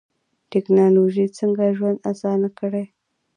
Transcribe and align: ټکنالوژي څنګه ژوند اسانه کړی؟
ټکنالوژي 0.51 1.25
څنګه 1.37 1.63
ژوند 1.77 1.97
اسانه 2.11 2.49
کړی؟ 2.59 2.85